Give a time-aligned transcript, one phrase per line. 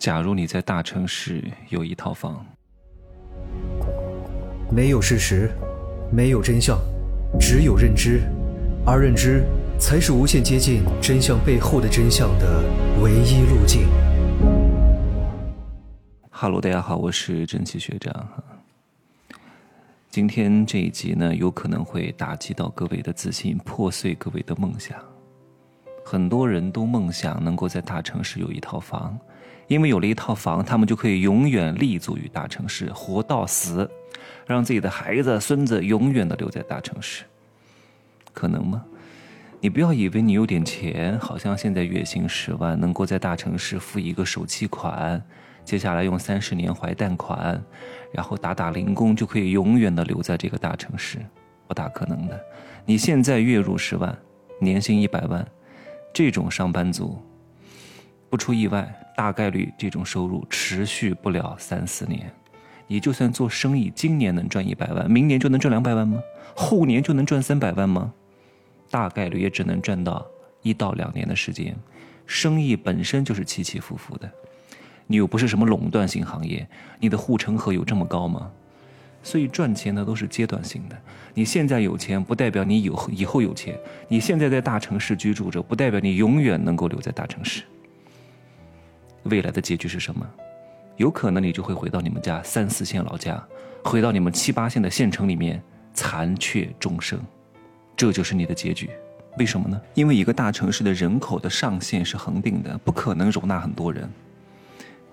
[0.00, 2.42] 假如你在大城市有一套房，
[4.72, 5.50] 没有事实，
[6.10, 6.80] 没有真相，
[7.38, 8.22] 只有认知，
[8.86, 9.44] 而认知
[9.78, 12.64] 才是无限接近真相背后的真相的
[13.02, 13.86] 唯一路径。
[16.30, 18.42] 哈喽，大家好，我是蒸汽学长哈。
[20.08, 24.96] 今天这一集呢，有可能会打击到各位的自信，破碎各位的梦想。
[26.04, 29.18] 很多人都梦想能够在大城市有一套房。
[29.68, 33.88] 因为有了一套房，他们就可以永远立足于大城市，活到死，
[34.44, 37.22] 让自己的孩子、孙子永远的留在大城市。
[38.32, 38.84] 可能吗？
[39.60, 45.22] 你不要以为你有点钱，好像现在月薪十万，能够在大城市付一个首期款，
[45.64, 47.62] 接下来用三十年还贷款，
[48.12, 51.18] 然后打打零工就可以永远的留在这个大城市，
[51.68, 52.40] 不大可能的。
[52.84, 54.18] 你现在月入十万，
[54.60, 55.46] 年薪一百万，
[56.12, 57.18] 这种上班族，
[58.28, 58.96] 不出意外。
[59.16, 62.32] 大概率这种收入持续不了三四年，
[62.86, 66.18] 你就算做生意，今年能赚一百万，明年就能赚两百万吗？
[66.56, 68.14] 后年就能赚三百万吗？
[68.90, 70.26] 大概率也只能赚到
[70.62, 71.76] 一到两年的时间。
[72.24, 74.30] 生意本身就是起起伏伏的，
[75.06, 76.66] 你又不是什么垄断性行业，
[76.98, 78.50] 你的护城河有这么高吗？
[79.22, 80.96] 所以赚钱呢都是阶段性的。
[81.34, 83.74] 你现在有钱，不代表你以后以后有钱；
[84.08, 87.62] 你现在在大城市居住着，不代表你永远能够留在大城市。
[89.24, 90.26] 未来的结局是什么？
[90.96, 93.42] 有可能你就会回到你们家三四线老家，
[93.84, 95.62] 回到你们七八线的县城里面
[95.94, 97.18] 残缺终生，
[97.96, 98.90] 这就是你的结局。
[99.38, 99.80] 为什么呢？
[99.94, 104.10] 因为一个大城市的人口的上限是恒定的，不可能容纳很多人，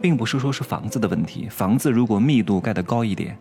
[0.00, 1.48] 并不是说是房子的问题。
[1.50, 3.36] 房子如果密度盖得高一点，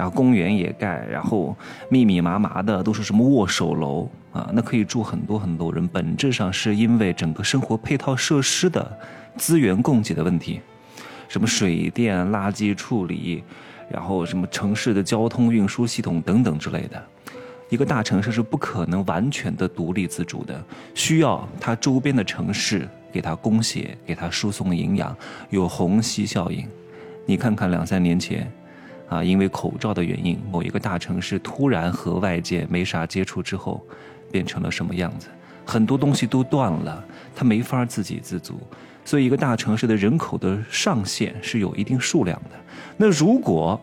[0.00, 1.54] 然后公园也盖，然后
[1.90, 5.86] 密密麻麻的都是什么握手楼啊，那可以住很多很多人。
[5.88, 8.98] 本质上是因为整个生活配套设施的。
[9.36, 10.60] 资源供给的问题，
[11.28, 13.44] 什么水电、垃圾处理，
[13.90, 17.02] 然后什么城市的交通运输系统等等之类的，
[17.68, 20.58] 一个大城市是不可能完全的独立自主的，
[20.94, 25.14] 需要它周边的城市给它供血，给它输送营养，
[25.50, 26.66] 有虹吸效应。
[27.26, 28.50] 你看看两三年前，
[29.10, 33.84] 啊，因为口罩的原因，某一个大城市突然和外界没啥接触之后，
[34.30, 35.26] 变成了什么样子？
[35.66, 37.04] 很多东西都断了，
[37.34, 38.58] 它没法自给自足。
[39.04, 42.50] 所以，一个大城市的人口的上限是有一定数量的。
[42.96, 43.80] 那如果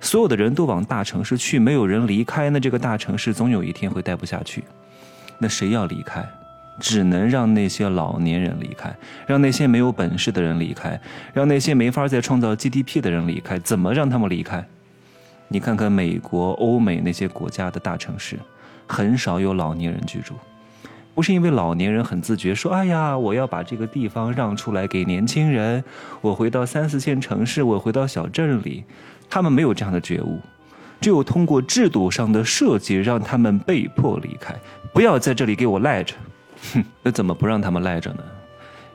[0.00, 4.62] 所有的人都往大城市去，没有人离开，那这个大城市总有一天会待不下去。
[5.38, 6.24] 那谁要离开？
[6.80, 8.94] 只能让那些老年人离开，
[9.26, 11.00] 让那些没有本事的人离开，
[11.32, 13.58] 让那些没法再创造 GDP 的人离开。
[13.58, 14.66] 怎么让他们离开？
[15.48, 18.38] 你看看美国、欧美那些国家的大城市，
[18.86, 20.34] 很少有老年人居住。
[21.14, 25.84] 不是因为老年人很自觉，说：“哎呀，我要把这个地方让出来给年轻人，
[26.20, 28.82] 我回到三四线城市，我回到小镇里。”
[29.30, 30.40] 他们没有这样的觉悟，
[31.00, 34.54] 只有通过制度上的设计，让他们被迫离开，
[34.92, 36.14] 不要在这里给我赖着。
[36.72, 38.22] 哼， 那怎么不让他们赖着呢？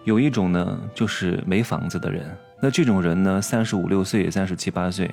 [0.06, 2.25] 有一种呢，就是没房子的人。
[2.62, 5.09] 那这种人呢，三十五六岁、三十七八岁，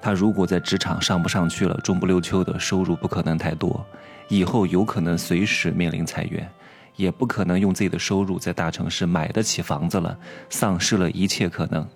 [0.00, 3.84] 他如果在职场上不上去了，中不溜秋的收入不可能太多。
[4.28, 6.48] 以后有可能随时面临裁员，
[6.96, 11.86] 也不可能用自己的收入在大城市买得起房子了，丧失了一切可能，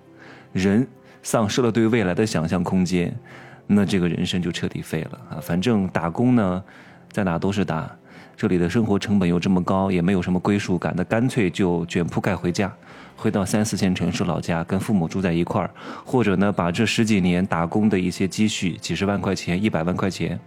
[0.53, 0.87] 人
[1.23, 3.13] 丧失了对未来的想象空间，
[3.67, 5.41] 那这个人生就彻底废了啊！
[5.41, 6.63] 反正打工呢，
[7.11, 7.91] 在哪都是打，
[8.41, 12.73] 这里的生活成本又这么高，也没有什么归属感，那干脆就卷铺盖回家，
[13.15, 15.71] 回到三四线城市老家，跟父母住在一块儿，
[16.07, 20.41] 或者呢，把这十几年打工的一些积蓄，几十万块钱、一百万块钱。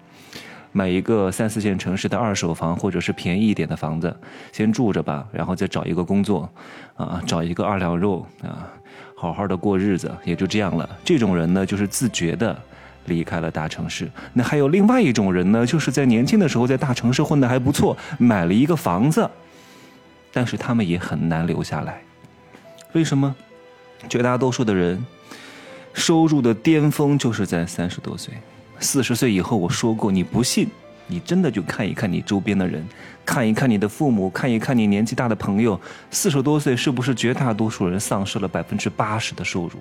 [0.71, 4.17] 买一个三四线城市的二手房，或者是便宜一点的房子，
[4.51, 6.49] 先住着吧，然后再找一个工作，
[6.95, 8.67] 啊，找一个二两肉啊，
[9.15, 10.89] 好好的过日子，也就这样了。
[11.05, 12.59] 这种人呢，就是自觉的
[13.05, 14.09] 离开了大城市。
[14.33, 19.29] 那还有另外一种人呢，就是在年轻的时候在大城市混得还不错，买了一个房子，
[20.31, 22.01] 但是他们也很难留下来。
[22.93, 23.35] 为什么？
[24.09, 25.05] 绝大多数的人
[25.93, 28.33] 收入的巅峰就是在三十多岁。
[28.79, 30.67] 四十岁以后，我说过，你不信，
[31.07, 32.85] 你真的就看一看你周边的人，
[33.25, 35.79] 看一看你的父母，看一看你年纪大的朋友，
[36.11, 39.79] 四十多岁是不是绝大多数人丧失了百分之八十的收入？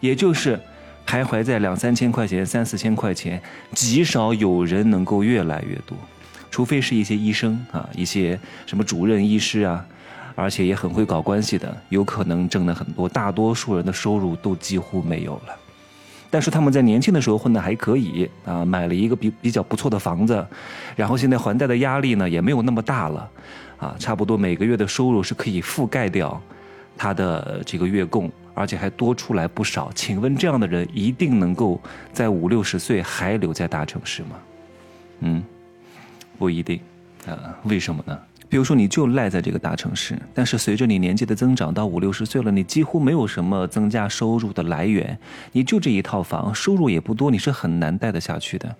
[0.00, 0.60] 也就是
[1.08, 3.40] 徘徊在两三千块钱、三四千块钱，
[3.72, 5.96] 极少有人能够越来越多，
[6.50, 9.82] 除非是一些医生啊，一些什么主任医师啊，
[10.34, 13.08] 而且也很会搞关系的，有可能挣了很多。
[13.08, 15.56] 大多数人的收入都几乎没有了。
[16.28, 20.46] 但是他们在年轻的时候混得还可以啊，买了一个比比较不错的房子，
[20.94, 23.30] 然后现在还贷的压力呢也没有那么大了，
[23.78, 26.38] 啊，差不多每个月的收入是可以覆盖掉
[26.98, 29.90] 他的这个月供，而且还多出来不少。
[29.94, 31.80] 请问这样的人一定能够
[32.12, 34.30] 在五六十岁还留在大城市吗？
[35.20, 35.42] 嗯，
[36.38, 36.80] 不一定
[37.26, 37.56] 啊。
[37.64, 38.18] 为什么呢？
[38.50, 45.18] 比如说，你就赖在这个大城市，但是随着你年纪的增长，到五六十岁了，你几乎没有什么增加收入的来源，
[45.52, 48.74] 你就这一套房，收入也不多，你是很难待得下去的。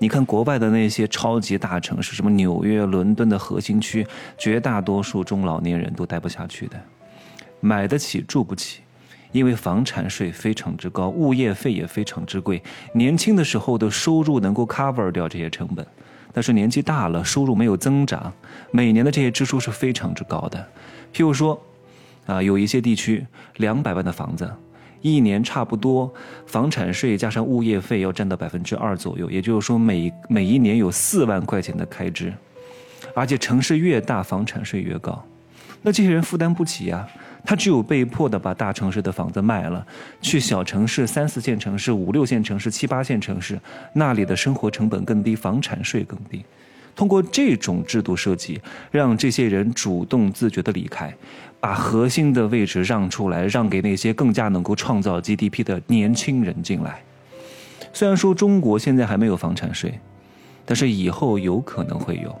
[0.00, 4.04] 你看国外的那些超级大城市，什么纽约、伦敦的核心区，
[4.36, 6.76] 绝大多数中老年人都待不下去的，
[7.64, 8.82] 买得起住不起，
[9.32, 12.62] 因为房产税非常之高，物业费也非常之贵。
[12.92, 15.86] 年轻的时候的收入能够 cover 掉这些成本。
[16.30, 18.30] 但是年纪大了，收入没有增长，
[18.70, 20.58] 每年的这些支出是非常之高的。
[21.14, 21.58] 譬如说，
[22.26, 23.26] 啊，有一些地区
[23.56, 24.52] 两百万的房子，
[25.00, 26.12] 一年差不多
[26.44, 32.30] 房产税加上物业费要占到百分之二左右，也就是说每每一年有四万块钱的开支，
[33.14, 35.24] 而且城市越大，房产税越高，
[35.84, 37.06] 那这些人负担不起呀。
[37.46, 39.86] 他只有被迫的把大城市的房子卖了，
[40.22, 43.60] 去小城市、三四线城市、五六线城市、七八线城市，
[43.92, 46.42] 那里的生活成本更低，房产税更低。
[46.96, 48.58] 通过这种制度设计，
[48.90, 51.14] 让这些人主动自觉的离开，
[51.60, 57.02] 把核心的位置让出来，让给那些更加能够创造 GDP 的年轻人进来。
[57.92, 60.00] 虽然说中国现在还没有房产税，
[60.64, 62.34] 但是以后有可能会有。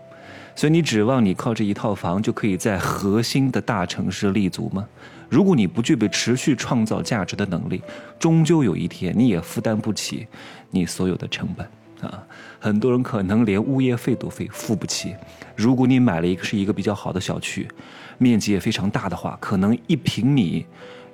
[0.56, 4.86] 所以你指望你靠这一套房就可以在核心的大城市立足吗？
[5.28, 7.82] 如果你不具备持续创造价值的能力，
[8.18, 10.26] 终究有一天你也负担不起
[10.70, 11.66] 你所有的成本
[12.08, 12.22] 啊！
[12.60, 15.14] 很多人可能连物业费都费付不起。
[15.56, 17.66] 如果你买了一个是一个比较好的小区，
[18.18, 20.64] 面积也非常大的话，可能一平米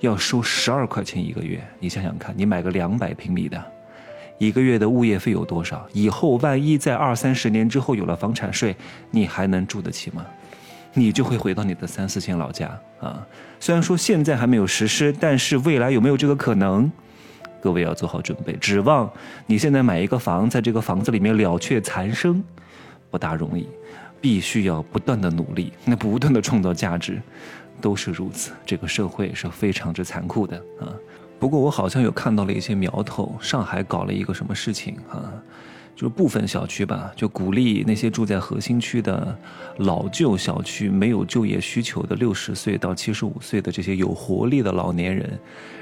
[0.01, 1.63] 要收十二块钱一个月。
[1.79, 3.65] 你想想看，你买个两百平米的。
[4.41, 5.87] 一个月的物业费有多少？
[5.93, 8.75] 以后万一在二三十年之后有了房产税，
[9.11, 10.25] 你还能住得起吗？
[10.95, 12.67] 你就会回到你的三四线老家
[13.01, 13.25] 啊！
[13.61, 16.91] 虽然说现在还没有实施，但是未来有没有这个可能？
[17.61, 18.55] 各位要做好准备。
[18.55, 19.09] 指望
[19.45, 22.43] 你现在买一个房，在这个房子里面了却残生，
[23.11, 23.69] 不大容易，
[24.23, 27.21] 必须要不断的努力，那不断的创造价值，
[27.79, 28.53] 都是如此。
[28.65, 30.89] 这个社会是非常之残酷的啊！
[31.41, 35.33] 不过我好像有看到了一些苗头，上海搞了一个什么事情啊？
[35.97, 39.37] 就是部分小区吧，就鼓励那些住在核心区的
[39.79, 45.39] 老旧小区、没有就业需求的六十岁到七十五岁的这些有活力的老年人，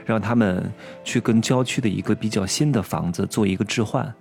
[0.07, 0.73] 让他们
[1.05, 4.13] 去跟郊区的一个比较新的房子做一个置换。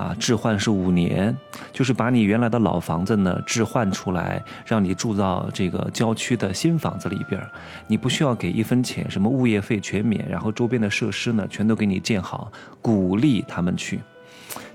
[0.00, 1.36] 啊，置换是五年，
[1.74, 7.38] 就是把你原来的老房子呢置换出来，让你住到这个郊区的新房子里边
[7.86, 12.50] 你不需要给一分钱，什么物业费全免，然后周边的设施呢全都给你建好，
[12.80, 14.00] 鼓励他们去。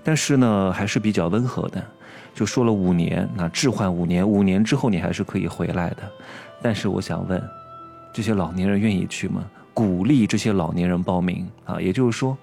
[0.04, 1.84] 但是呢，还是比较温和的，
[2.36, 6.04] 就说了五年，那置换五年，五年之后你还是可以回来的。
[6.62, 7.42] 但是我想问，
[8.14, 9.44] 这些老年人愿意去吗？
[9.74, 12.38] 鼓励这些老年人报名啊，也就是说。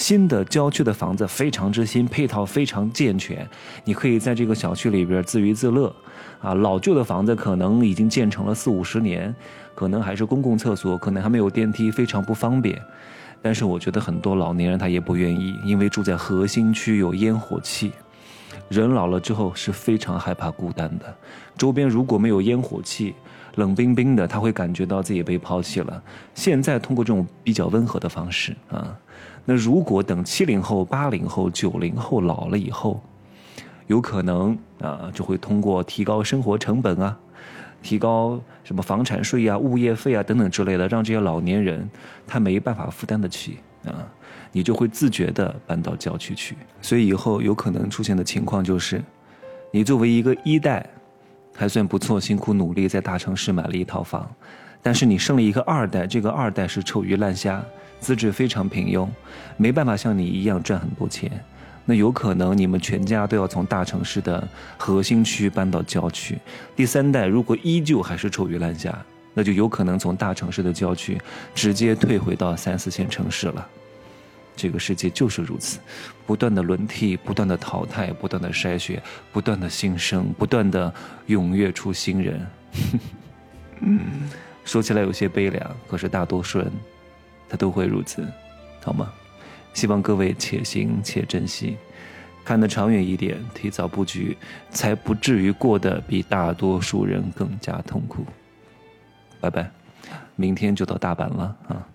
[0.00, 3.46] 新的郊区的房子非常之新，配套非常健全，
[3.84, 5.94] 你可以在这个小区里边自娱自乐。
[6.40, 9.32] 啊，老旧的房子可能已经建成了四五十年，
[9.74, 12.80] 可能还是公共厕所，可能还没有电梯，非常不方便。
[13.42, 17.92] 但是我觉得很多老年人他也不愿意，因为住在核心区有烟火气，
[18.70, 21.14] 人老了之后是非常害怕孤单的。
[21.58, 23.14] 周边如果没有烟火气，
[23.56, 26.02] 冷冰冰的，他会感觉到自己被抛弃了。
[26.34, 28.96] 现在通过这种比较温和的方式啊。
[29.44, 33.02] 那如果等七零后、八零后、九零后老了以后，
[33.86, 37.18] 有可能啊，就会通过提高生活成本啊，
[37.82, 41.88] 提高什么房产税啊、物业费啊等等之类的，让这些老年人
[42.26, 44.06] 他没办法负担得起啊，
[44.52, 46.56] 你就会自觉的搬到郊区去。
[46.80, 49.02] 所以以后有可能出现的情况就是，
[49.72, 50.86] 你作为一个一代，
[51.54, 54.30] 还算不错，辛苦努力在大城市买了一套房，
[54.82, 57.62] 但是你生了一个二代，这个二代是臭鱼烂虾。
[58.00, 59.06] 资质非常平庸，
[59.58, 61.30] 没办法像你一样赚很多钱，
[61.84, 66.38] 那有可能你们全家都要从大城市的核心区搬到郊区。
[66.74, 68.98] 第三代如果依旧还是臭鱼烂虾，
[69.34, 71.20] 那就有可能从大城市的郊区
[71.54, 73.68] 直接退回到三四线城市了。
[74.56, 75.78] 这个世界就是如此，
[76.26, 80.90] 不断的轮替，不断的淘汰，不断的筛选，不断的新生，不断的
[81.28, 82.46] 踊跃出新人。
[83.80, 84.00] 嗯
[84.64, 86.70] 说起来有些悲凉，可是大多数人。
[87.48, 88.24] 他都会如此，
[88.80, 89.12] 好吗？
[89.74, 91.76] 希望各位且行且珍惜，
[92.44, 94.38] 看得长远一点，提早布局，
[94.70, 98.24] 才不至于过得比大多数人更加痛苦。
[99.40, 99.68] 拜拜，
[100.36, 101.88] 明天就到大阪了啊！